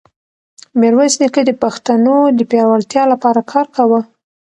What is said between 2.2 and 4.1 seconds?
د پیاوړتیا لپاره کار کاوه.